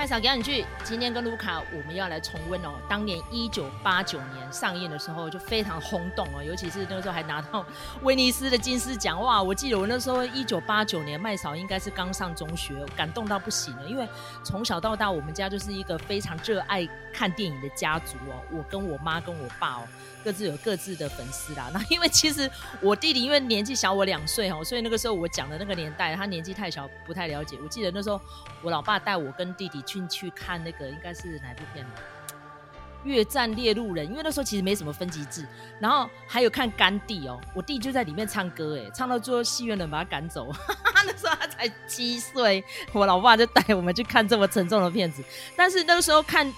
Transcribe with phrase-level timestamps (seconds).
[0.00, 7.62] 麦嫂讲两句，今天跟卢卡我们要来重温哦，当年一九八九年上映的时候就非常轰动哦，尤其是那个时候还拿到
[8.00, 9.42] 威尼斯的金狮奖哇！
[9.42, 14.08] 我记得我那时候一九八九年麦嫂应该是刚上中学，感动到不行了，因为
[14.42, 19.82] 从小到大我们家就是一个非常热爱看电影的家族哦，我跟我妈跟我爸哦。
[20.22, 21.70] 各自有各自的粉丝啦。
[21.72, 22.50] 那因为其实
[22.82, 27.56] 我弟弟因为年纪小我两岁哦，所以那个时候我讲的那个年代，他年纪太小，不太了解。
[27.62, 28.20] 我记得那时候
[28.60, 31.90] 我老爸带我跟弟弟去去看那个应该是哪部片呢？
[33.04, 34.06] 《越战猎鹿人》。
[34.10, 35.46] 因为那时候其实没什么分级制，
[35.80, 40.52] 然后还有看甘地哦，我弟就在里面唱歌，哎，唱到最后戏院人把他赶走。
[41.06, 45.22] 那时候他才七岁，我老爸就带我们去看这么沉重的片子。
[45.56, 46.46] 但是那个时候看《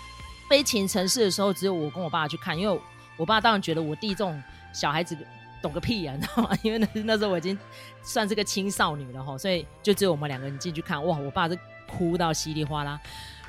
[0.49, 2.81] 悲情城市》的时候，只有我跟我爸去看，因为。
[3.19, 5.17] 我爸当然觉得我弟这种小孩子
[5.61, 6.59] 懂个屁呀、啊， 你知道吗？
[6.63, 7.57] 因为那那时候我已经
[8.03, 11.05] 算是个青少女了哈，所以就只有我们两个人进去看。
[11.05, 11.55] 哇，我爸这
[11.93, 12.99] 哭到稀里哗啦。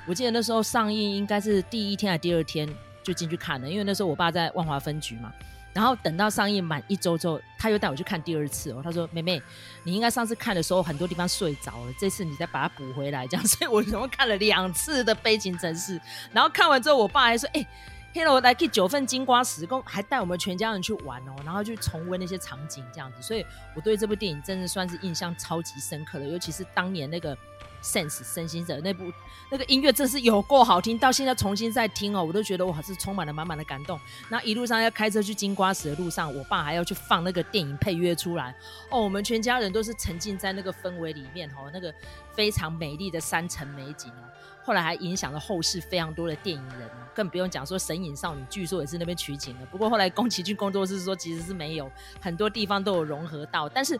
[0.06, 2.68] 我记得那时候上映应该是第一天还是第二天
[3.02, 5.32] 就进去看了，因为那时候我爸在万华分局嘛。
[5.72, 8.82] 然后等到上映满一周之后，他又带我去看第二次哦。
[8.84, 9.42] 他说：“妹妹，
[9.84, 15.98] 你应该上次看的时候很多地方睡着了，这次你再把它补回来。”这样，所以我总共看了两次的《悲情城市》。
[16.32, 17.68] 然后看完之后，我爸还说：“哎、欸。”
[18.16, 23.44] Hello，来去九份金瓜石，还带我们全家人去玩哦，然后去重温那些场景，这样子，所以
[23.76, 27.36] 我对这部电影真的算是印象超级深刻的，尤其是当年那个
[27.84, 29.12] Sense 身心者那部
[29.50, 34.00] 那个音乐，真是有够好听，到现在重新再听哦，我都觉得我还是充满了满满的感动。
[34.30, 38.56] 那一路上要开车去金瓜石的路上，我爸还要去放那个电影配乐出来
[38.90, 41.94] 哦，我们全家人都是沉浸在那个氛围里面哦，那个
[42.34, 44.24] 非常美丽的山城美景哦。
[44.66, 49.66] 后来还影响了后世非常多的电影人，更不用讲说《神隐少女》，据说也是那边取景的。
[49.66, 53.68] 不过后来宫崎骏工作室说其实是没有，很多地方都有融合到。
[53.68, 54.00] 但是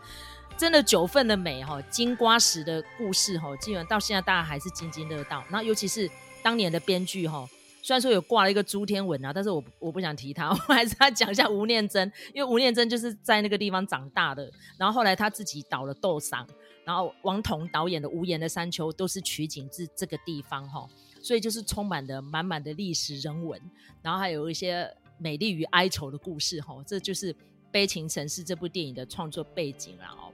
[0.56, 5.44] 真的九份的美哈，金瓜石的故事哈，基本上到现在大家还是津津乐道。
[5.50, 6.10] 那尤其是
[6.42, 7.46] 当年的编剧哈，
[7.82, 14.50] 虽然说有挂了一个朱天文啊，但是我我不想提他， 我还是要讲一下吴念真，因为吴念真就是在那个地方长大的。
[14.78, 16.46] 然后后来他自己导了《斗赏》。
[16.86, 20.86] 然后王童导演的《无言的山丘》都是取景自这个地方哈，
[21.22, 23.58] 所以就是充满的满满的历史人文，
[24.02, 27.32] 然后还有一些美丽与哀愁的故事哈，这就是
[27.72, 30.28] 《悲情城市》这部电影的创作背景了哦。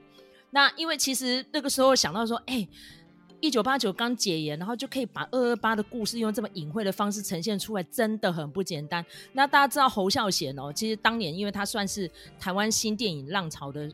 [0.51, 2.67] 那因为其实那个时候想到说，哎，
[3.39, 9.03] 一九八九刚解严，然后就可以把二二八的故事用这么隐晦的方式呈现出来，真的很不简单。
[9.33, 13.91] 那大家知道侯孝贤哦，其实当年因为他算是台湾新电影浪潮的。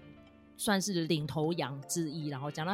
[0.59, 2.73] 算是领头羊之一，然后讲到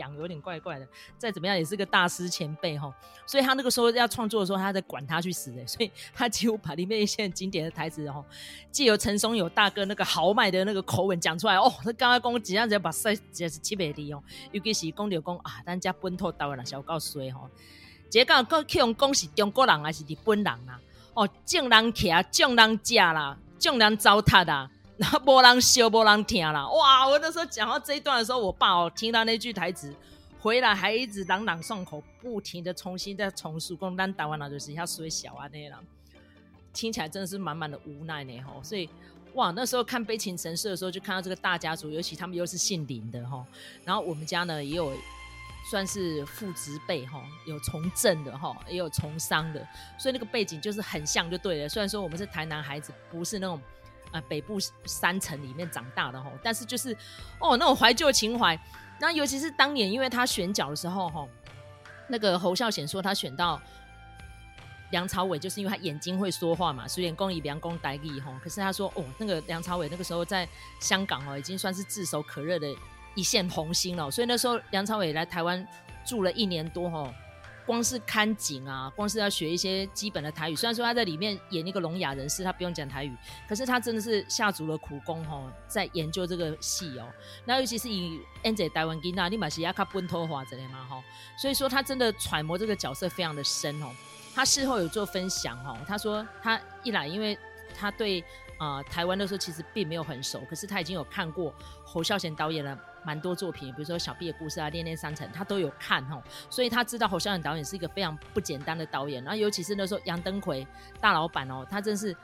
[0.00, 2.92] 羊有点怪怪的，再怎么样也是个大师前辈哈，
[3.26, 8.24] 所以他那个时候要创作的时候，他在管他去死的，所以他几乎把里面一些经典的台词，然后
[8.72, 14.22] 借由陈松勇大哥那个豪迈的那个口吻讲出来哦，他刚刚讲几样子把赛也是七百里哦，
[14.52, 17.48] 尤其是讲到讲啊，咱家本土台湾人小告衰哈，
[18.10, 20.80] 这个讲去用讲是中国人还是日本人啊？
[21.12, 24.70] 哦，众人骑，众人驾啦，众人糟蹋啦。
[25.00, 26.68] 然后没人笑，没人听啦。
[26.68, 27.08] 哇！
[27.08, 29.94] 我那时候讲到这一段的时候，我爸哦听到那句台词，
[30.38, 35.82] 回来还一直朗朗上口，不停的重新再重述，讲咱台湾人就是遐衰小啊那样，
[36.74, 38.62] 听起来真的是满满的无奈呢吼。
[38.62, 38.90] 所以
[39.32, 43.42] 哇，那时候看《悲情城市》的时候，就看到这个大家族，尤其他们又是姓林的哈。
[43.86, 44.92] 然后我们家呢也有
[45.70, 49.66] 算是父执辈哈，有从政的哈，也有从商的，
[49.98, 51.68] 所以那个背景就是很像就对了。
[51.70, 53.58] 虽然说我们是台南孩子，不是那种。
[54.12, 56.96] 啊，北部山城里面长大的吼，但是就是
[57.38, 58.58] 哦，那种怀旧情怀。
[58.98, 61.28] 那尤其是当年，因为他选角的时候吼，
[62.08, 63.60] 那个侯孝贤说他选到
[64.90, 68.32] 梁朝伟，就是因为他眼睛会说话嘛，所以公以梁公代理吼。
[68.42, 70.46] 可是他说哦，那个梁朝伟那个时候在
[70.80, 72.68] 香港哦，已经算是炙手可热的
[73.14, 74.10] 一线红星了。
[74.10, 75.66] 所以那时候梁朝伟来台湾
[76.04, 77.12] 住了一年多吼。
[77.70, 80.56] 光是看景啊，光是要学一些基本的台语。
[80.56, 83.16] 虽然说他在里面演那个聋哑人士，他不用讲台语，
[83.48, 87.06] 可是他真的是下足了苦功哦，在研究这个戏哦。
[87.44, 91.00] 那尤其是以演这台湾囡仔，你嘛是亚卡本托华之类嘛哈。
[91.38, 93.94] 所以说他真的揣摩这个角色非常的深哦。
[94.34, 97.38] 他事后有做分享哦，他说他一来，因为
[97.72, 98.20] 他对、
[98.60, 101.52] 呃、台湾的时候其实并没有很熟，可是他已经有看过
[101.84, 102.78] 侯孝贤导演的。
[103.02, 109.24] 蛮多作品，比如说《小毕的故事》啊，《恋恋三层》，他都有看吼，所以他知道侯孝贤导演是一个非常不简单的导演。
[109.24, 110.66] 然后尤其是那时候杨登魁
[111.00, 112.14] 大老板哦，他真是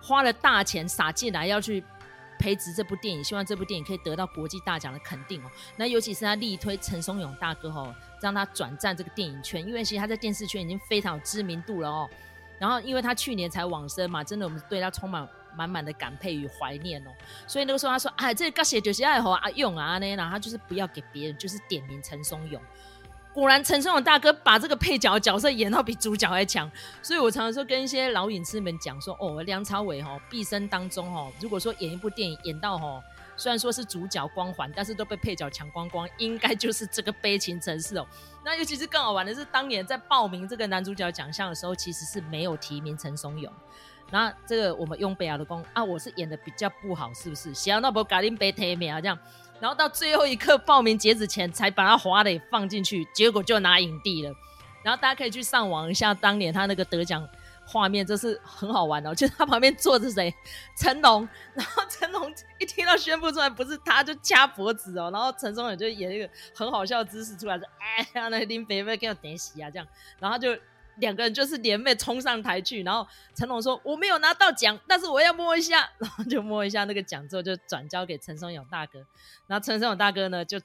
[0.00, 1.84] 花了大钱撒进来要去
[2.38, 5.50] 培植这部电影，希望这部电影可以得到国际大奖的肯定哦。
[5.76, 12.08] 那尤其是他力推陈松勇大哥吼，让他转战这个电影圈，因为其实他在电视圈已经非常有知名度了哦。
[12.58, 15.28] 然后因为他去年才往生嘛，真的我们对他充满。
[15.56, 17.10] 满满的感佩与怀念哦，
[17.46, 22.60] 所以那个时候他说：“哎，这个写就是爱好阿勇啊，那然后他就是不要给别人，就是点名陈松勇。
[23.32, 26.70] 果然陈松勇大哥把这个配角角色演到比主角还强，
[27.02, 33.02] 所以我常常说跟一些老影痴们讲说，哦，梁朝伟哦毕生当中哦，如果说演一部电影演到哦，
[33.36, 38.06] 虽然说是主角光环，但是都被配角抢光光，应该就是这个悲情城市哦。
[38.42, 43.52] 那尤其是更好玩的是，当年在报名这个男主角奖项的时候，其实是没有提名陈松勇。
[44.10, 47.52] 那这个我们用北亚的功啊，我是演的比较不好，是不是？
[47.52, 49.18] 想要那不搞定被提名啊这样。
[49.58, 54.32] 然后到最后一刻报名截止前才把他华磊放进去，结果就拿影帝了。
[54.82, 57.28] 然后大家可以去上网一下当年他那个得奖
[57.66, 59.12] 画面，这是很好玩哦。
[59.12, 60.32] 就是他旁边坐着谁？
[60.76, 61.28] 成龙。
[61.54, 65.10] 然后成龙一听到宣布出来不是他，就掐脖子哦。
[65.12, 69.88] 然后陈松勇就演一个很好笑的姿势出来，说：“哎呀，那林北北给我点洗啊这样。”
[70.20, 70.56] 然后就。
[70.96, 75.88] 两个人就是联袂冲上台去，然后成龙说：“我没有拿到奖，但是我要摸一下。
[75.98, 78.98] ”然后就摸一下那个奖之后，就转交给陈松勇大哥。
[79.46, 80.60] 然后陈松勇大哥呢，就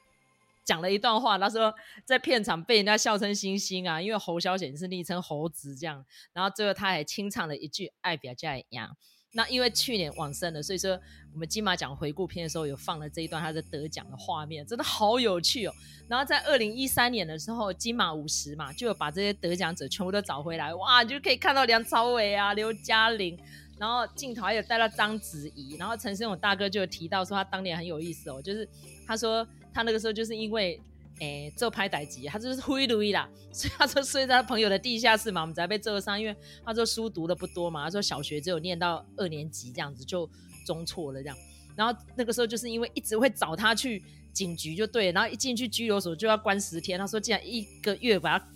[0.64, 1.74] 讲了一段话，他说
[2.04, 6.04] 在片场被人家笑称星星啊，因为侯小姐是昵称猴子这样。
[6.32, 8.96] 然后最后他还清唱了一句“爱表家一样”。
[9.34, 10.98] 那因为去年往生了，所以说
[11.32, 15.72] 我们金马奖回顾片的时候有放了这一段他的得奖的画面，真的好有趣哦。
[16.06, 23.38] 然后在二零一三年的时候，金马五十嘛，就有把这些得奖者全部都找回来，哇，就可以看到梁朝伟啊、刘嘉玲，
[23.78, 28.68] 然后镜头还有带到章子怡，然后陈昇勇大哥就有提到说他当年很有意思哦，就是
[29.06, 30.80] 他说他那个时候就是因为。
[31.22, 36.20] 哎，做拍歹集，他就是灰如意啦， 所以他说睡在他朋友的地下室嘛，我们才被揍伤。
[36.20, 36.34] 因为
[36.64, 40.28] 他说书读的不多嘛，他说小学只有念到二年级这样子就
[40.66, 41.36] 中错了这样。
[41.76, 44.02] 然后那个时候就是因为一直会找他去
[44.32, 46.98] 警局就对，然后一进去拘留所就要关十天。
[46.98, 48.48] 他说竟然一个月把他。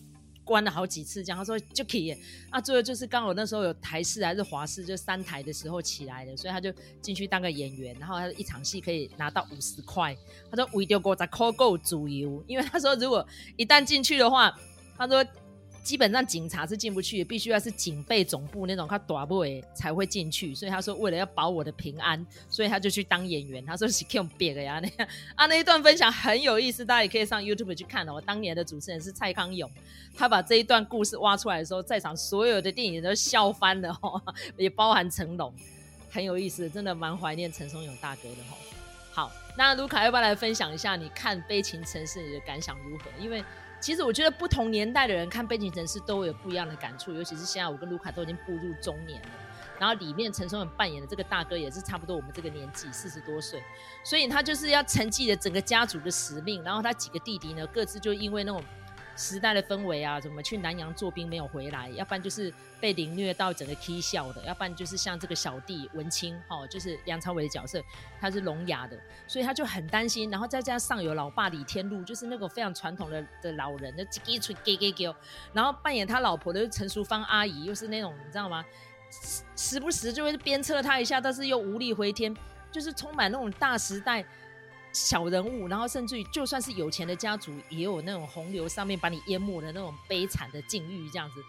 [0.47, 2.17] 关了好几次，这样他说就可以。
[2.49, 6.73] 啊，最后就是刚好那时候有台式还是华式，就三台的时候起来的，所以他就
[7.03, 10.17] 进去当个演员，然后他一场戏可以拿到五十块。
[10.51, 13.27] 他说为了国在扣够主油，因为他说如果
[13.57, 14.57] 一旦进去的话，
[14.97, 15.23] 他说。
[15.87, 20.53] 基本上警察是进不去，必须要是警备总部那种他大部诶才会进去。
[20.53, 23.65] 所以他说为了要保我的平安，所以他就去当演员。
[23.65, 28.15] 他说是 Q 别的呀，那 样啊，那一段分享很有意思，大家也可以上 YouTube 去看哦。
[28.15, 29.71] 我当年的主持人是蔡康永，
[30.17, 34.21] 他把这一段故事挖出来的时候，在场所有的电影都笑翻了哦，
[34.59, 35.55] 也包含成龙，
[36.11, 38.59] 很有意思，真的蛮怀念陈松勇大哥的哦。
[39.13, 43.05] 好，那卢卡要不要来分享一下你看《悲情城市》你的感想如何？
[43.21, 43.45] 因为
[43.81, 49.29] 其实我觉得不同年代的人看《悲情城市》都有不一样的感触，尤其是现在我跟卢卡都已经步入中年了，
[49.79, 53.63] 然后里面陈松勇扮演的这个大哥也是差不多我们这个年纪，四十多岁，
[54.03, 58.63] 所以他就是要承继了整个家族的使命，然后他几个弟弟呢，各自就因为那种。
[59.17, 61.89] 时代的氛围啊，怎么去南洋做兵没有回来？
[61.91, 67.83] 要不然就是被凌虐到整个踢笑的，要不然就是像这个小弟文清，哦，就是梁朝伟的角色，
[68.21, 68.97] 他是聋哑的，
[69.27, 70.31] 所以他就很担心。
[70.31, 75.15] 然后再加上有老爸李天禄，就是那个非常传统的的老人，那叽叽给给给，
[75.53, 78.65] 然后扮演他老婆的陈淑芳阿姨，又是那种你知道吗？
[79.57, 82.37] 时不时就会鞭策他一下，但是又无力回天，
[82.71, 84.25] 就是充满那种大时代。
[84.97, 91.45] 小人物，然后甚至于就算是有钱的家族，也有那种洪流上面把你淹没的那种悲惨的境遇，这样子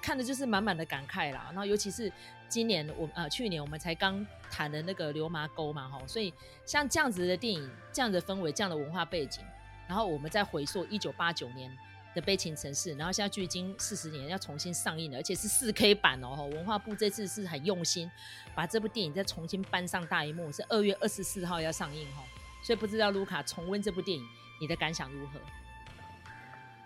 [0.00, 1.46] 看的就是满满的感慨啦。
[1.48, 2.10] 然后尤其是
[2.48, 6.32] 今年我呃去年我们才刚谈的那个流麻沟嘛，哈，所以
[6.64, 9.42] 像这样子的电影，这样的氛围，这样的文化背景，
[9.88, 11.76] 然后我们再回溯一九八九年
[12.14, 18.08] 的悲情城市，然后现在距今四十年要重新上映了，而且是四 K 版哦，文化部这次是很用心
[18.54, 22.22] 把这部电影再重新搬上大荧幕，是二月二十四号要上映哈。
[22.62, 24.24] 所以不知道卢卡重温这部电影，
[24.60, 25.40] 你的感想如何？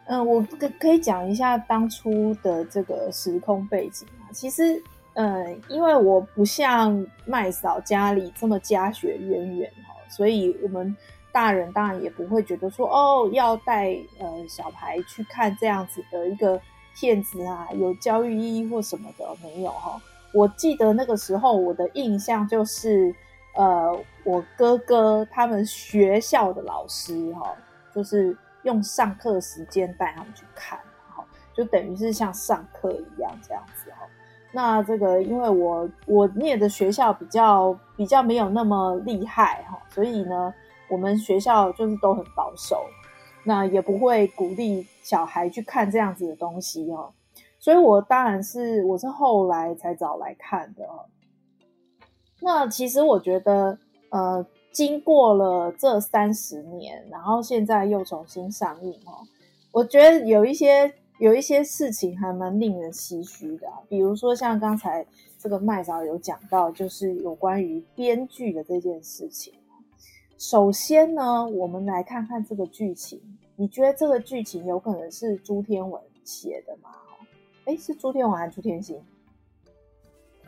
[0.07, 4.33] 嗯、我可可以讲一下当初的这个时空背景啊。
[4.33, 4.83] 其实，
[5.15, 10.97] 嗯，因为我不像麦嫂家里这么家学渊源哈，所以我们
[11.31, 16.59] 大人当然也不会觉得说哦，要带呃小孩去看这样子的一个
[16.95, 20.01] 片子啊，有教育意义或什么的没有哈。
[20.33, 23.15] 我记得那个时候我的印象就是。
[23.57, 27.57] 呃，我哥哥他们学校的老师哈、哦，
[27.95, 34.07] 就是用上课时间带他们去看，哈，就等于是像上课一样这样子哈。
[34.53, 40.53] 那这个因为我我念的学校比较比较没有那么厉害哈，所以呢，
[40.91, 42.85] 我们学校就是都很保守，
[43.43, 47.11] 那也不会鼓励小孩去看这样子的东西哦。
[47.59, 51.05] 所以我当然是我是后来才找来看的哈。
[52.41, 53.79] 那其实我觉得，
[54.11, 59.25] 呃，经过了这三十年，然后现在又重新上映哦，
[59.73, 65.07] 我觉得有一些有一些事情还蛮令人唏嘘的，比如说像刚才
[65.39, 69.55] 这个麦嫂有讲到，就是有关于编剧的这件事情。
[70.37, 73.19] 首先呢，我们来看看这个剧情，
[73.57, 76.91] 你觉得这个剧情有可能是朱天文写的吗？
[77.65, 79.01] 哎，是朱天文还是朱天心？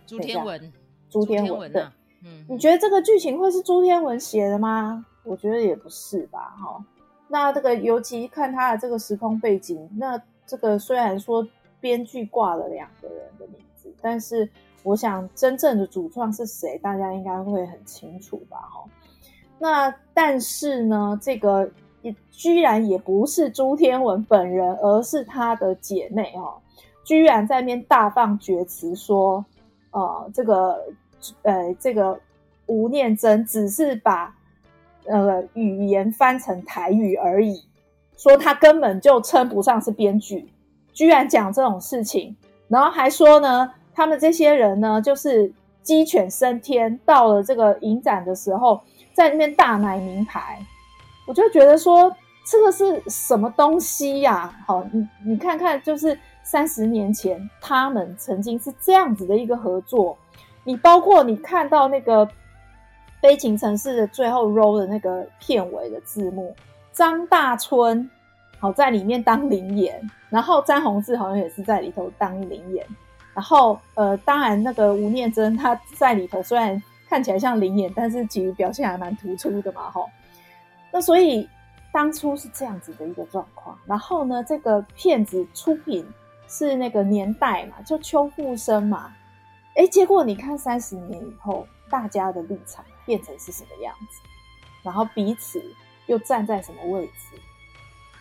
[0.06, 0.72] 朱天文，
[1.10, 1.92] 朱天文的。
[2.24, 5.04] 嗯，你觉得这个剧情会是朱天文写的吗？
[5.24, 6.54] 我觉得也不是吧。
[6.58, 6.84] 哈，
[7.28, 11.46] 那这个尤其看他的这个时空背景，那这个虽然说
[11.80, 14.48] 编剧挂了两个人的名字，但是
[14.82, 18.58] 我想真正的主创是谁，大家应该会很清楚吧。
[18.58, 18.84] 哈，
[19.58, 21.70] 那但是呢，这个
[22.02, 26.58] 也居然也不是朱天文本人，而是他的姐妹哦，
[27.04, 29.44] 居然在那边大放厥词说，
[30.00, 30.84] 呃，这个。
[31.42, 32.20] 呃，这个
[32.66, 34.32] 吴念真只是把
[35.04, 37.64] 呃语言翻成台语而已，
[38.16, 40.48] 说他根本就称不上是编剧，
[40.92, 42.36] 居然讲这种事情，
[42.68, 45.52] 然后还说呢，他们这些人呢，就是
[45.82, 48.80] 鸡犬升天，到了这个影展的时候，
[49.12, 50.64] 在那边大买名牌，
[51.26, 52.14] 我就觉得说
[52.46, 54.54] 这个是什么东西呀、啊？
[54.64, 56.16] 好，你你看看，就是
[56.48, 60.16] 三十年前他们曾经是这样子的一个合作。
[60.64, 62.26] 你包括你看到那个
[63.20, 66.56] 《悲情城市》的最后 roll 的那个片尾的字幕，
[66.90, 68.08] 张大春
[68.58, 70.00] 好在里面当临演，
[70.30, 72.86] 然后詹宏志好像也是在里头当临演，
[73.34, 80.08] 然后呃，当然那个吴念真他在里头虽然看起来像临演，但是其实表现还蛮突出的嘛，吼。
[80.90, 81.46] 那所以
[81.92, 86.06] 当初是这样子的一个状况，然后呢，这个片子出品
[86.48, 89.14] 是那个年代嘛，就邱富生嘛。
[89.76, 94.20] 哎，结果你看三十年以后，大家的立场变成是什么样子？
[94.82, 95.62] 然后彼此
[96.06, 97.36] 又站在什么位置？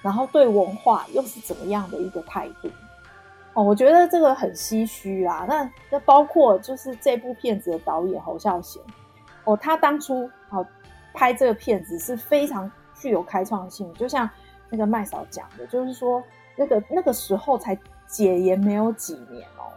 [0.03, 2.69] 然后对文化又是怎么样的一个态度？
[3.53, 5.46] 哦，我觉得这个很唏嘘啊。
[5.48, 8.79] 那那包括就是这部片子的导演侯孝贤，
[9.46, 10.65] 哦，他当初哦
[11.13, 14.29] 拍这个片子是非常具有开创性，就像
[14.69, 16.24] 那个麦嫂讲的，就是说
[16.55, 17.75] 那个那个时候才
[18.07, 19.69] 解严没有几年哦。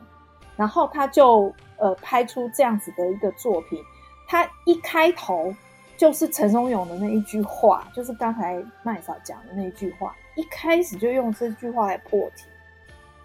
[0.56, 3.82] 然后他就呃拍出这样子的一个作品，
[4.26, 5.54] 他一开头
[5.96, 12.44] 就是陈松勇的那一句话，就是刚才麦嫂讲的那一句话，一开始就用这句话来破题。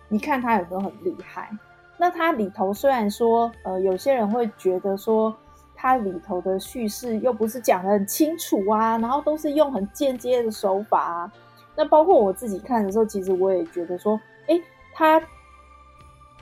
[0.08, 1.50] 你看他有没有很厉害？
[1.98, 5.36] 那他里头虽然说呃有些人会觉得说
[5.76, 11.32] 他里头的叙事又不是讲得很清楚啊，然后都是用很间接的手法啊。
[11.76, 14.62] 那包括我自己看的时候，其实我也觉得说，诶，
[14.96, 15.22] 他。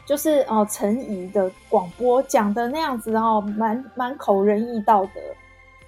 [0.05, 5.21] 就是哦，陈怡的广播讲的那样子哦，蛮满口仁义道德。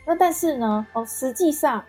[0.05, 1.83] 那但是呢，哦，实际上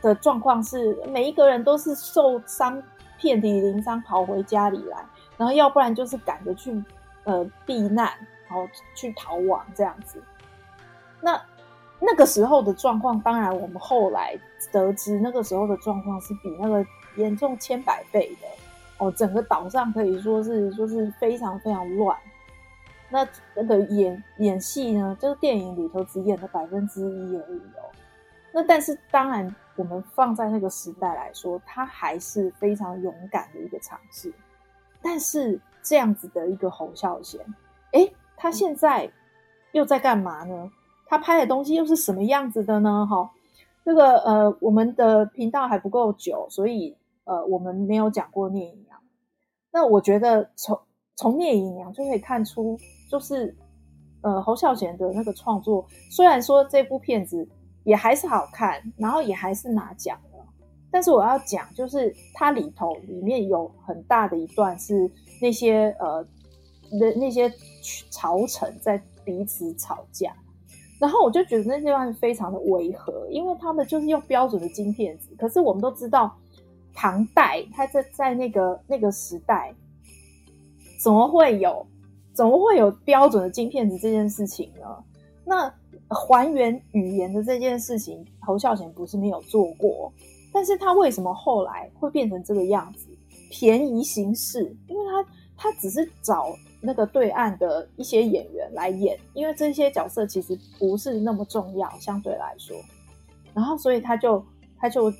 [0.00, 2.82] 的状况是，每一个人都是受伤
[3.20, 5.04] 遍体鳞伤跑回家里来，
[5.36, 6.82] 然后要不然就是赶着去
[7.24, 8.10] 呃避难，
[8.48, 10.18] 然后去逃亡这样子。
[11.20, 11.38] 那
[12.00, 14.34] 那个时候的状况，当然我们后来
[14.72, 16.82] 得知，那个时候的状况是比那个
[17.16, 18.48] 严重千百倍的。
[18.98, 22.16] 哦，整个岛上可以说是就是非常非常乱。
[23.10, 27.84] 那那个演演戏呢，这个电影里头只演了百分之一而已哦。
[28.52, 34.32] 那但是当然，我们放在那个时代来说，他还是非常勇敢的一个尝试。
[35.02, 37.38] 但是这样子的一个侯孝贤，
[37.92, 39.08] 诶，他现在
[39.72, 40.70] 又在干嘛呢？
[41.06, 43.06] 他拍的东西又是什么样子的呢？
[43.08, 43.30] 哈，
[43.84, 46.96] 这个呃，我们的频道还不够久，所以。
[47.28, 48.85] 呃，我们没有讲过聂隐，
[49.76, 50.80] 那我觉得从
[51.16, 52.78] 从聂隐娘就可以看出，
[53.10, 53.54] 就是
[54.22, 57.46] 呃侯孝贤的那个创作，虽然说这部片子
[57.84, 60.42] 也还是好看，然后也还是拿奖了，
[60.90, 65.10] 但是我要讲，就是它里头里面有很大的一段是
[65.42, 66.26] 那些呃
[66.98, 67.52] 那那些
[68.10, 70.34] 朝臣在彼此吵架，
[70.98, 76.34] 然后我就觉得那段非常的违和，因为他们就是用标准的金片子，可是我们都知道。
[76.96, 79.72] 唐代，他在在那个那个时代，
[80.98, 81.86] 怎么会有
[82.32, 85.04] 怎么会有标准的金片子这件事情呢？
[85.44, 85.70] 那
[86.08, 90.10] 还原语言的这件事情，侯孝贤不是没有做过，
[90.50, 93.06] 但是他为什么后来会变成这个样子？
[93.50, 102.74] 便宜行事，因为他他只是找那个对岸的一些演员来演，因为这些角色其实不是那么重要，相对来说，
[103.52, 104.42] 然后所以他就
[104.78, 105.12] 他就。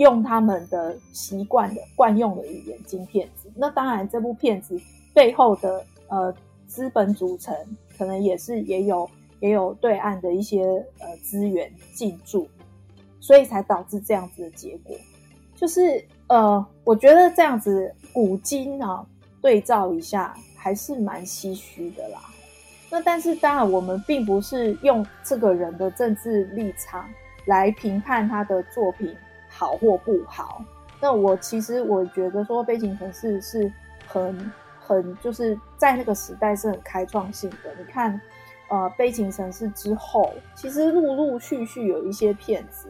[0.00, 4.80] 用他们的习惯的惯用的语言金片子，那当然这部片子
[5.12, 6.34] 背后的呃
[6.66, 7.54] 资本组成，
[7.98, 9.08] 可能也是也有
[9.40, 10.64] 也有对岸的一些
[11.00, 12.48] 呃资源进驻，
[13.20, 14.96] 所以才导致这样子的结果。
[15.54, 19.04] 就是呃，我觉得这样子古今啊
[19.42, 22.20] 对照一下，还是蛮唏嘘的啦。
[22.90, 27.06] 那但是当然，我们并不是用这个人的政治立场
[27.44, 29.14] 来评判他的作品。
[29.60, 30.64] 好或不好。
[30.98, 33.70] 那我其实我觉得说《悲情城市》是
[34.06, 37.74] 很很就是在那个时代是很开创性的。
[37.78, 38.18] 你看，
[38.70, 42.88] 呃，《悲情城市》之后，其实陆陆续续有一些片子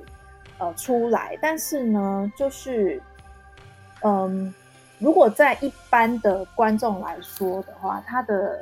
[0.59, 3.03] 呃出来，但是呢，就是
[4.03, 4.55] 嗯，
[5.01, 8.61] 如果在一般的观众来说的话，他的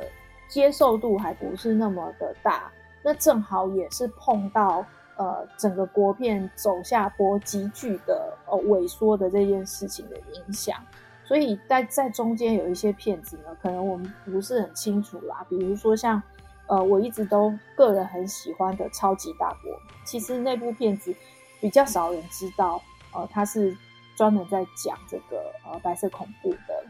[0.48, 2.72] 接受度还不是那么的大。
[3.02, 4.82] 那正好也是碰到。
[5.18, 10.80] 呃，整个国片走下坡急剧的呃萎缩的这件事情的影响，
[11.24, 15.44] 所以在在中间有一些片子呢，可能我们不是很清楚啦。
[15.48, 16.22] 比如说像
[16.68, 19.72] 呃，我一直都个人很喜欢的《超级大国》，
[20.04, 21.12] 其实那部片子
[21.60, 22.80] 比较少人知道，
[23.12, 23.76] 呃，它是
[24.14, 26.84] 专门在讲这个呃白色恐怖的。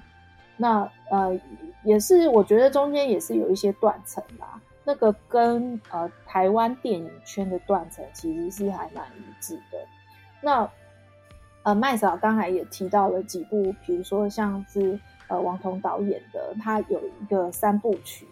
[0.58, 0.80] 那
[1.10, 1.40] 呃，
[1.82, 4.60] 也是我觉得中间也是有一些断层啦。
[4.88, 9.78] 那个跟呃台湾电影圈的断层其实是还蛮一致的。
[10.40, 10.66] 那
[11.62, 18.26] 呃麦嫂刚才也提到了几部，比如说像是呃王童导演的，他有一个三部曲。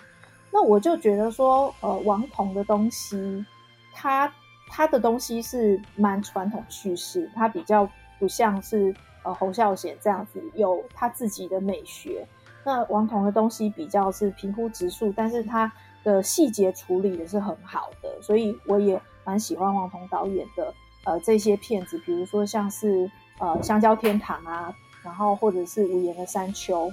[0.50, 3.44] 那我就觉得说，呃王童的东西，
[3.92, 4.32] 他
[4.70, 7.86] 他的东西是蛮传统叙事，他比较
[8.18, 12.26] 不像是呃侯孝贤这样子有他自己的美学。
[12.64, 15.70] 那王童的东西比较是平铺直述，但是他
[16.06, 20.72] 的细节处理的是很好的，所以我也蛮喜欢王童导演的
[21.02, 23.10] 呃这些片子，比如说像是
[23.40, 24.72] 呃香蕉天堂啊，
[25.02, 26.88] 然后或者是无言的山丘，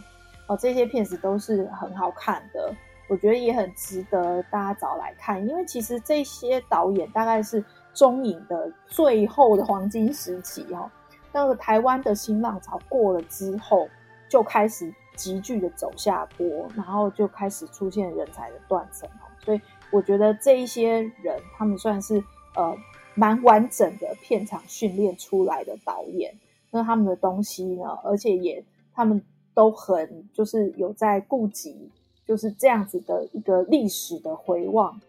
[0.47, 2.75] 哦、这些片子都是很好看的，
[3.07, 10.89] 我觉得也很值得大家找来看，因为其实这些导演大概是中影的最后的黄金时期哦，
[11.31, 13.87] 那个台湾的新浪潮过了之后
[14.27, 14.91] 就开始。
[15.15, 19.09] 急剧的走下坡，然后就开始出现人才的断层，
[19.43, 22.23] 所以我觉得这一些人，他们算是
[22.55, 22.75] 呃
[23.15, 26.33] 蛮完整的片场训练出来的导演。
[26.71, 31.91] 那他们的东西呢，而且也他们都很就是有在顾及，
[32.25, 34.99] 就是这样子的一个历史的回望、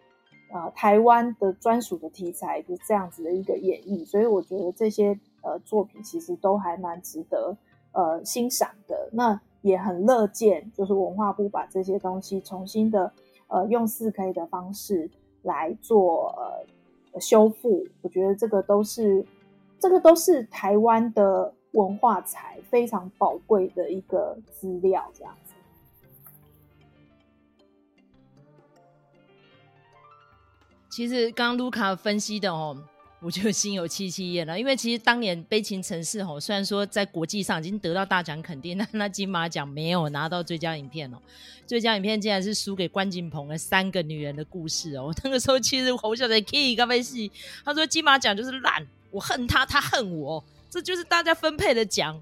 [0.53, 4.05] 呃，台湾的专属的题材就这样子的一个演绎。
[4.05, 7.57] 所以我觉得这些呃作品其实都还蛮值得
[7.93, 9.09] 呃欣赏的。
[9.13, 13.11] 那也很乐见，就是文化部把这些东西重新的，
[13.49, 16.35] 呃，用四 K 的方式来做
[17.13, 17.87] 呃修复。
[18.03, 19.25] 我觉得这个都是，
[19.79, 25.55] 这个都是台湾的文化财非常宝贵的一个资料，这样子。
[30.91, 32.77] 其实刚刚卢卡分析的哦。
[33.25, 41.17] 我 就心有戚戚焉了，因为其实当年《悲情城市》吼，虽然说在国际上已经得到大奖肯定，但 那金马奖没有拿到最佳影片哦。
[41.67, 45.11] 最佳影片竟然是输给关锦鹏的《三个女人的故事》哦。
[45.25, 47.33] 那个时候其实侯孝贤 K 咖啡戏，
[47.65, 52.21] 他说金马奖就是烂，我恨他，他恨我，这就是大家分配的奖。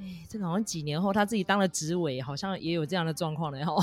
[0.00, 3.80] 哎，这个好像几年后他自己当了执委，好像也有这样的状况了哈。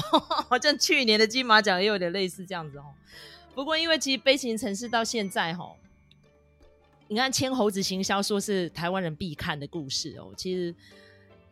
[0.49, 2.83] 好像去年的金马奖也有点类似这样子哦。
[3.55, 5.73] 不过因为其实《悲情城市》到现在哈。
[7.13, 10.73] 你看《牵猴子行销》说是台湾人必看的故事哦，其实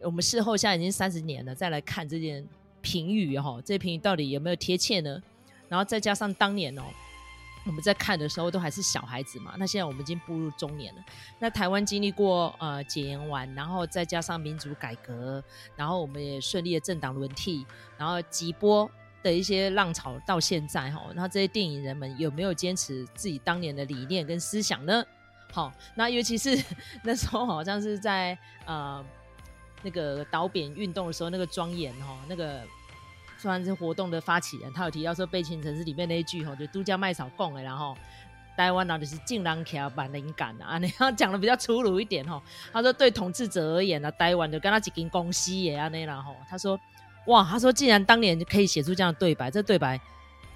[0.02, 2.44] 我们事后现在已经三十年了，再来看这件
[2.82, 5.22] 评语哈，这评语到底有没有贴切呢？
[5.70, 6.82] 然后再加上当年哦，
[7.68, 11.06] 我们在看的时候都还是小孩子嘛，那现在我们已经步入中年了。
[11.38, 15.44] 那台湾经历过呃解严完，然后再加上民主改革，
[15.76, 17.64] 然后我们也顺利的政党轮替，
[18.00, 18.90] 然后几波
[19.22, 25.06] 的一些浪潮到现在哈，那这些电影人们有没有坚持自己当年的理念跟思想呢？
[25.52, 26.64] 好，那尤其是
[27.04, 29.04] 那时候好像是在呃
[29.84, 32.62] 那个导扁运动的时候，那个庄严哈，那个
[33.38, 37.98] 算是活动的发起人，他有提到说《悲情城市》里面那一句哈，就都叫麦草贡的，然后
[38.56, 46.80] 台湾那就是劲浪桥蛮灵感的啊， 你要讲的比较粗鲁一点哈，他说对统治者而言呢，台湾就跟他几间公司也啊那然后他说
[47.28, 50.00] 哇，他说既然当年可以写出这样的对白，这对白。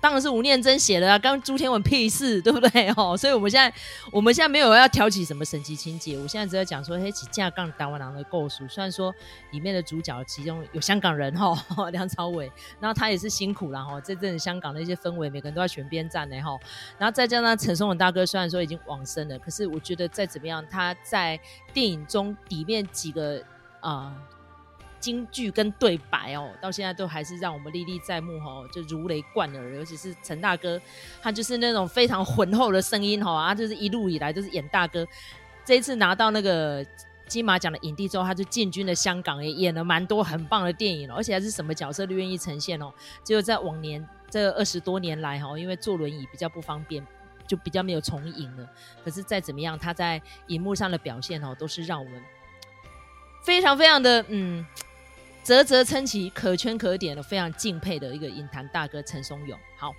[0.06, 2.90] 当然是吴念真写的啊，跟朱天文屁事，对不对？
[2.96, 3.76] 哦，所以我们现在
[4.12, 8.68] 我们现在没有要挑起什么神奇情节，我现在只在讲说，嘿，起架杠台湾人的构述。
[8.68, 9.12] 虽然说
[9.50, 11.58] 里面的主角其中有香港人哈，
[11.90, 16.56] 梁朝伟，然后他也是辛苦了哈，这阵香港的一些氛围，每个人都在选边站呢哈。
[17.00, 21.40] 然后再加上陈松勇大哥，虽然说已经往生了，可是我觉得再怎么样，他在
[21.74, 23.42] 电影中里面几个
[23.80, 24.14] 啊。
[25.06, 29.76] 京剧跟对白哦，到现在都还是让我们历历在目哦，就如雷贯耳。
[29.76, 30.82] 尤其是陈大哥，
[31.22, 35.08] 他就是那种非常浑厚的声音哈，啊，就是一路以来都是演大哥。
[35.64, 36.84] 这一次拿到那个
[37.28, 42.92] 金马奖的影帝之后，他就进军了香港，也演了蛮多很棒的电影了，而且还是什么角色都愿意呈现哦。
[43.24, 47.06] 只有在往年这二十多年来哈，因为坐轮椅比较不方便。
[47.48, 48.68] 就比较没有重影了。
[49.04, 52.20] 可是再怎么样，他在荧幕上的表现哦，都是让我们
[53.44, 54.66] 非常非常的嗯，
[55.46, 59.56] 啧啧称奇、可圈可点的，非常敬佩的一个影坛大哥陈松勇。
[59.78, 59.94] 好，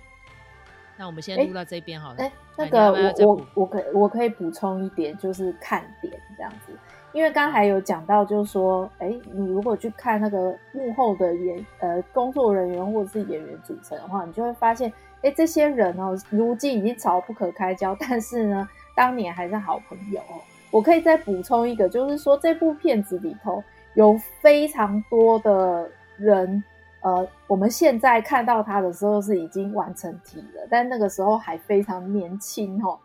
[0.97, 2.17] 那我们先录到这边好了。
[2.17, 6.73] 哎，那个我我我可我可以补充一点，就是看点这样子。
[7.13, 20.43] 因为刚才有讲到，就是说，哎，你如果去看那个幕后的演呃工作人员或者是演员组成的话，你就会发现，哎，这些人哦，如今已经吵不可开交，但是呢，当年还是好朋友哦。
[20.71, 23.63] 我可以再补充一个，就是说这部片子里头
[23.97, 26.63] 有非常多的人，
[27.01, 32.99] 呃，我们现在看到他的时候是已经完成体了，但那个时候还非常年轻哦。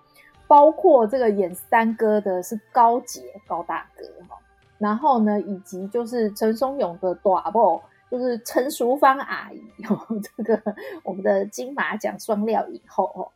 [0.46, 4.36] 包括这个演三哥的是高捷高大哥哈，
[4.76, 9.98] 然后呢，以及就是陈松勇的大某，就是陈淑芳阿姨哦，
[10.36, 10.60] 这个
[11.04, 13.28] 我们的金马奖双料影后哦，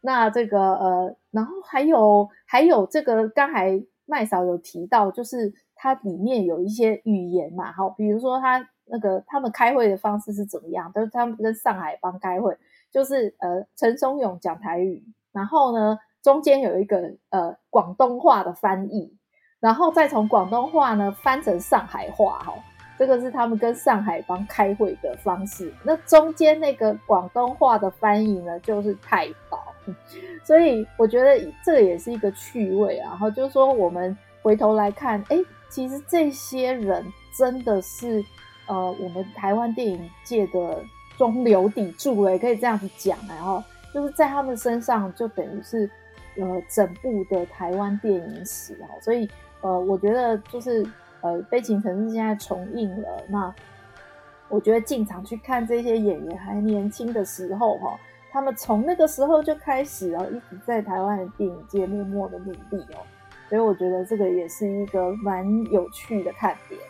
[0.00, 12.56] 那这个呃，然后还有还有这个刚才麦嫂有提到，就是它里面有一些语言嘛，哈，比如说他那个他们开会的方式是怎么样，都是他们跟上海帮开会，
[12.92, 15.98] 就是呃陈松勇讲台语，然后呢。
[16.22, 19.12] 中间有一个呃广东话的翻译，
[19.58, 22.54] 然后再从广东话呢翻成上海话哈，
[22.96, 25.74] 这个是他们跟上海帮开会的方式。
[25.82, 29.58] 那中间那个广东话的翻译呢，就是太保，
[30.46, 33.08] 所以我觉得这也是一个趣味啊。
[33.10, 35.36] 然后就是说，我们回头来看，哎，
[35.72, 38.24] 其实这些人真的是
[38.66, 40.84] 呃我们台湾电影界的
[41.16, 43.18] 中流砥柱哎，可以这样子讲。
[43.26, 45.90] 然后就是在他们身上，就等于是。
[46.34, 49.28] 呃，整部的台湾电影史哦，所以
[49.60, 50.82] 呃，我觉得就是
[51.20, 53.54] 呃，《悲情城市》现在重映了，那
[54.48, 63.04] 我觉得进场去看这些演员还年轻的时候哈，他们从那个时候就开始哦，一直在台湾的电影界默默的努力哦，
[63.52, 66.80] 所以我觉得这个也是一个蛮有趣的看点。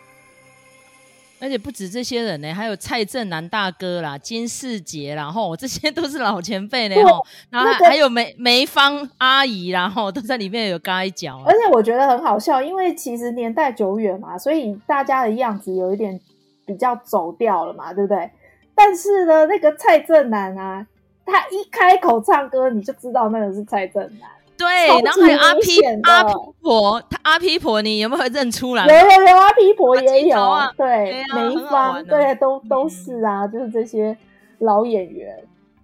[1.41, 7.27] 而且不止这些人呢，还有蔡振南大哥啦、金世杰啦，吼，这些都是老前辈呢， 吼。
[7.51, 11.43] 然后还有梅梅芳阿姨，然后都在里面有嘎一脚。
[11.45, 16.21] 而且我觉得很好笑，因为其实年代久远嘛，所以大家的样子有一点
[16.65, 18.31] 比较走调了嘛，对不对？
[18.73, 20.87] 但是呢，那个蔡振南啊，
[21.27, 24.31] 他一开口唱歌，你就知道那个是蔡振南。
[24.63, 28.87] 对，然后还有阿 P 阿 P 婆，他阿 P 婆，你有没有认出来？
[28.87, 34.17] 有有有，阿 P 婆也有，啊、对，梅芳，对，都都是啊，就是这些
[34.59, 35.37] 老演员，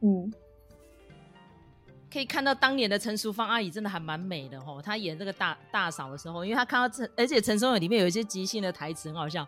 [0.02, 0.32] 嗯。
[2.10, 9.46] 可以看到当年的陈淑芳阿姨真的还蛮美的吼，她演这个大大嫂的时候，因为她看到陈，而且陈松勇里面有一些即兴的台词很好笑，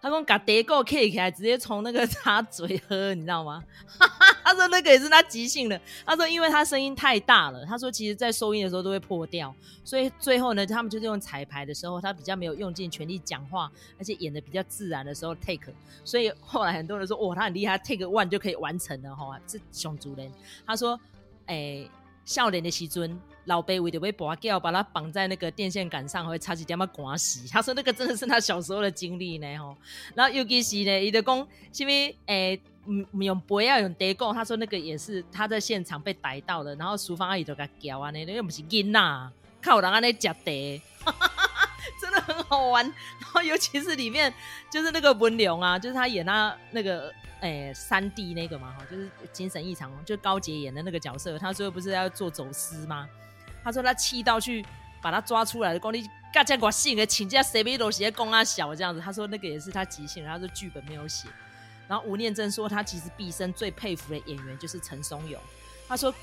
[0.00, 3.64] 他说把德狗 K 起来，直接从那个 插嘴喝，你知道吗？
[4.44, 15.72] 他说那个也是他即兴的，他说因为他声音太大了，他说其实在收音的时候都会破掉，所以最后呢，他们就是用彩排的时候，他比较没有用尽全力讲话，而且演的比较自然的时候 take，
[16.04, 20.30] 所以后来很多人说哇，他很厉害，take one 就可以完成了哈，这熊主任
[20.66, 21.00] 他说
[21.46, 21.54] 哎。
[21.54, 21.90] 欸
[22.24, 27.46] 少年的时阵，老爸为着要跋筊，把他绑在那个电线杆上，会差一点么挂死。
[27.50, 29.76] 他说那个真的是他小时候的经历呢，吼。
[30.14, 31.46] 然后尤其是呢，伊就讲，
[31.78, 36.74] 因为诶，唔用背要用地讲，他说那个也是他在现场被逮到的。
[36.76, 40.32] 然后淑芳阿姨就给他叫啊，那又不是囡仔，靠人安尼食茶，
[42.02, 42.84] 真的很好玩。
[43.20, 44.34] 然后尤其是里面
[44.70, 47.10] 就是那个文龙啊，就是他演他那个。
[47.42, 51.36] 哎，三弟那个嘛，哈，就是精神异常，就高捷演的那个角色。
[51.36, 53.08] 他说不是要做走私吗？
[53.64, 54.64] 他说他气到去
[55.02, 59.00] 把他抓出来的，讲你嘎加寡性的请假谁没东西供他小这样子。
[59.00, 61.26] 他说那个也是他即兴，他说剧本没有写。
[61.88, 65.42] 然后吴念真说他其实毕生最佩服的演员就是陈松勇。
[65.88, 66.14] 他说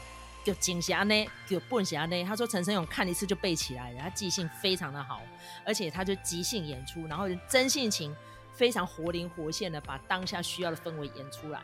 [0.46, 2.24] 有警侠呢，有笨侠呢。
[2.24, 5.22] 他说陈松勇看一次就背起来了，他记性非常的好，
[5.66, 8.16] 而且他就即兴演出，然后真性情。
[8.56, 11.62] 非常活灵活现的把当下需要的氛围演出来，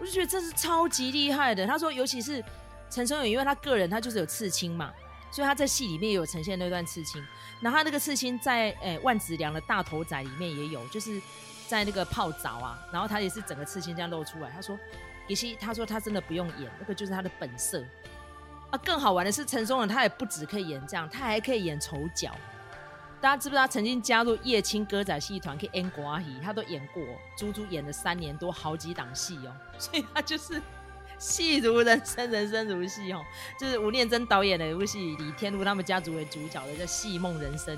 [0.00, 1.66] 我就觉得这是超级厉害的。
[1.66, 2.42] 他说，尤其是
[2.88, 4.90] 陈松勇，因为他个人他就是有刺青嘛，
[5.30, 7.22] 所以他在戏里面也有呈现那段刺青。
[7.60, 11.20] 然后他那个刺青在诶、万梓良的大头仔里面也有，就是
[11.68, 14.48] 在那个泡澡啊，然后他也是整个刺青这样露出来。
[14.48, 14.78] 他说，
[15.26, 17.82] 也是他说他真的不用演，那个就是他的本色。
[18.70, 22.34] 啊，更好玩的是陈松勇他也不止可以演这样，他还可以演丑角。
[23.20, 27.02] 大家知不知道曾经加入叶青歌仔戏团可以演歌戏，他都演过，
[27.36, 29.52] 足足演了三年多，好几档戏哦。
[29.78, 30.60] 所以他就是
[31.18, 33.24] 戏如人生，人生如戏哦。
[33.58, 37.76] 就是吴念真导演的一部戏，李天禄他们家族为主角的叫《戏梦人生》，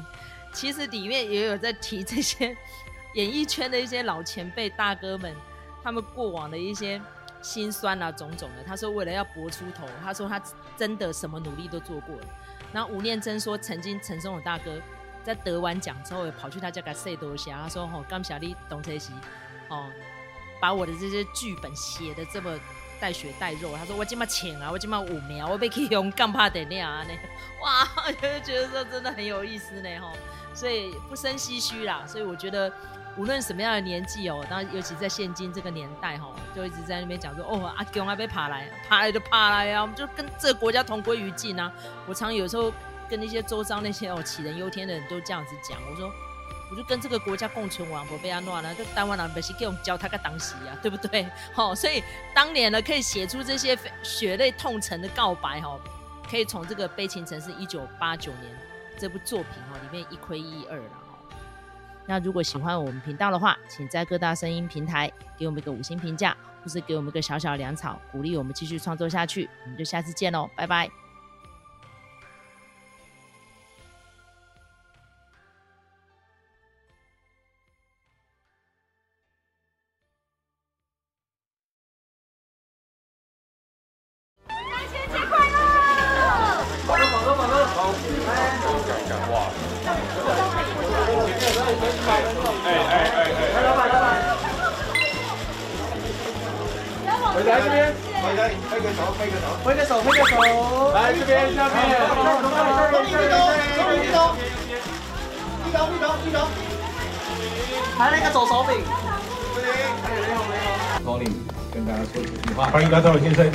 [0.52, 2.56] 其实里面也有在提这些
[3.14, 5.34] 演艺圈的一些老前辈大哥们，
[5.84, 7.00] 他们过往的一些
[7.40, 8.62] 心酸啊，种种的。
[8.64, 10.40] 他说为了要搏出头，他说他
[10.76, 12.22] 真的什么努力都做过了。
[12.72, 14.72] 然后吴念真说，曾经陈松勇大哥
[15.24, 17.60] 在得完奖之后，也跑去他家给他塞多下。
[17.62, 19.12] 他说：“吼，刚小丽懂这些，
[19.68, 19.90] 哦，
[20.60, 22.58] 把我的这些剧本写的这么
[23.00, 27.14] 带血带肉。”他说：“我今嘛浅啊，我今嘛五秒，我被可以用干怕点亮啊，那
[27.64, 30.12] 哇，我 就觉得说真的很有意思呢，吼。
[30.54, 32.04] 所以不生唏嘘啦。
[32.06, 32.72] 所以我觉得。”
[33.18, 41.70] 无论什么样的年纪哦，当然尤其在现今这个年代哈，就一直在那边讲说哦，阿公阿伯爬来，爬来就爬来呀，我们就跟这个国家同归于尽啊。
[42.06, 42.72] 我常有时候
[43.10, 46.08] 跟那些周遭那些哦杞人忧天的人都这样子讲，我说
[46.70, 51.28] 我就跟这个国家共存亡，不被他乱了，就台湾人不是给我们教他个东西啊，对不对？
[51.52, 52.00] 好，所以
[52.32, 55.76] 当年呢可以写出这些血泪痛陈的告白哈，
[56.30, 58.56] 可以从这个《悲情城市》一九八九年
[58.96, 61.07] 这部作品哈里面一窥一二了。
[62.08, 69.46] 那如果喜欢我们频道的话，请在各大声音平台给我们一个五星评价，或是给我们一个小小的粮草，鼓励我们继续创作下去。
[69.64, 70.90] 我们就下次见喽，拜拜。
[112.70, 113.50] 欢迎大家，先生。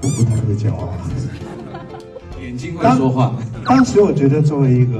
[0.00, 0.88] 我不太会讲话，
[2.40, 3.34] 眼睛会说话。
[3.64, 4.98] 当，当时我觉得作为一个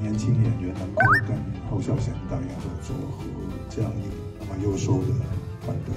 [0.00, 1.36] 年轻演员，能够跟
[1.70, 3.24] 侯孝贤导演合作和
[3.68, 5.08] 这样一个那么优秀的
[5.64, 5.94] 团队，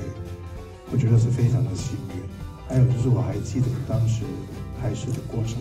[0.92, 2.24] 我觉得是非常的幸运。
[2.68, 4.24] 还有就是我还记得当时
[4.82, 5.58] 拍摄的过程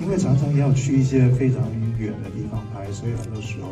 [0.00, 1.62] 因为常常要去一些非常
[1.98, 3.68] 远的地方拍，所以很多时候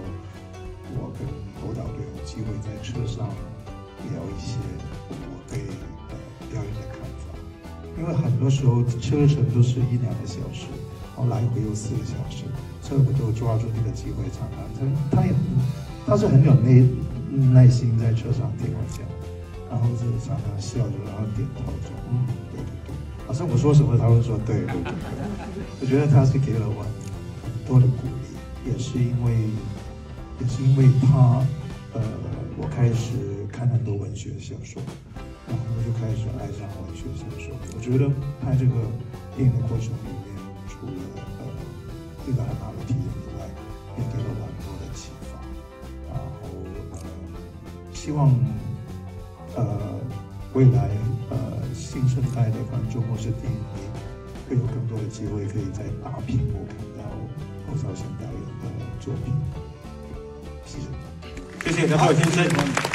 [0.95, 1.27] 我跟
[1.61, 3.27] 侯导都有机会在车上
[4.13, 4.57] 聊一些。
[5.11, 5.15] 我
[5.49, 5.59] 对
[6.11, 6.15] 呃
[6.53, 7.33] 表演的看法，
[7.99, 8.67] 因为很多时。
[8.67, 10.67] 候车程都是一两个小时，
[11.17, 12.45] 然后来回又四个小时，
[12.83, 14.61] 所以我就抓住这个机会常常
[15.11, 15.33] 他他也
[16.07, 16.85] 他是很有耐
[17.53, 19.01] 耐心在车上听我讲，
[19.71, 22.95] 然后是常常笑着，然后点头说嗯对对对，
[23.27, 24.93] 好像我说什么他会说对对对对，
[25.81, 26.85] 我觉得他是给了我
[27.43, 29.33] 很多的鼓励，也是因为
[30.41, 31.45] 也是因为他
[31.95, 32.03] 呃
[32.57, 33.37] 我开始。
[33.51, 34.81] 看很多文学小说，
[35.49, 37.51] 然后我就开始爱上文学小说。
[37.75, 38.07] 我觉得
[38.41, 38.73] 拍这个
[39.35, 40.31] 电影的过程里面，
[40.69, 40.93] 除了
[41.41, 41.43] 呃
[42.29, 43.49] 一个很大的体验以外，
[43.97, 45.41] 也给了我很多的启发。
[46.07, 46.63] 然后
[46.93, 47.01] 呃，
[47.93, 48.31] 希望
[49.57, 49.99] 呃
[50.53, 50.91] 未来
[51.31, 51.37] 呃
[51.75, 53.59] 新生代的观众或是电影
[54.49, 57.05] 会有更多的机会，可以在大屏幕看到
[57.67, 58.33] 侯少贤导演
[58.63, 59.35] 的作品。
[60.65, 62.88] 谢谢，谢谢陈浩先生。